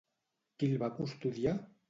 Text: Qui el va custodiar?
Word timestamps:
Qui 0.57 0.69
el 0.71 0.81
va 0.85 0.91
custodiar? 1.01 1.57